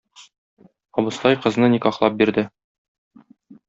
[1.03, 2.51] Абыстай кызны никахлап бирде.